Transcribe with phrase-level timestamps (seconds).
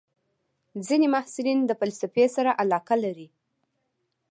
[0.87, 3.27] ځینې محصلین د فلسفې سره علاقه لري.